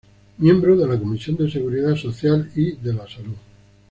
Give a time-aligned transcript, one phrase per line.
[0.39, 3.35] Miembro de la Comisión de seguridad social y de la salud.